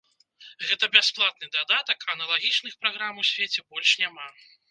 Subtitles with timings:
[0.67, 4.27] Гэта бясплатны дадатак, аналагічных праграм у свеце больш няма.